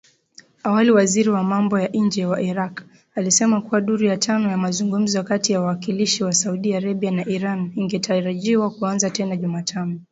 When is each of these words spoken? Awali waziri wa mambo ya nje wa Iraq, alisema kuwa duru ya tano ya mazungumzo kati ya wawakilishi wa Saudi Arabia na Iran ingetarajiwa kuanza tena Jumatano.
Awali 0.63 0.91
waziri 0.91 1.29
wa 1.29 1.43
mambo 1.43 1.79
ya 1.79 1.87
nje 1.93 2.25
wa 2.25 2.41
Iraq, 2.41 2.83
alisema 3.15 3.61
kuwa 3.61 3.81
duru 3.81 4.05
ya 4.05 4.17
tano 4.17 4.49
ya 4.49 4.57
mazungumzo 4.57 5.23
kati 5.23 5.53
ya 5.53 5.61
wawakilishi 5.61 6.23
wa 6.23 6.33
Saudi 6.33 6.75
Arabia 6.75 7.11
na 7.11 7.25
Iran 7.27 7.71
ingetarajiwa 7.75 8.69
kuanza 8.71 9.09
tena 9.09 9.35
Jumatano. 9.37 9.99